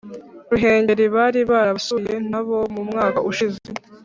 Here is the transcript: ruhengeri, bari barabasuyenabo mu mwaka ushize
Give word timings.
ruhengeri, 0.51 1.05
bari 1.15 1.39
barabasuyenabo 1.49 2.57
mu 2.73 2.81
mwaka 2.89 3.19
ushize 3.29 3.61